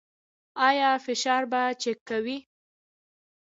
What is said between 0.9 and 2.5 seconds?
فشار به چیک کوئ؟